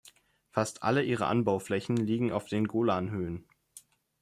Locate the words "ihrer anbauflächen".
1.03-1.95